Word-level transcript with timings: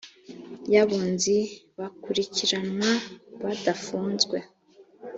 y 0.73 0.75
abunzi 0.83 1.37
bakurikiranwa 1.79 2.91
badafunzwe 3.43 4.37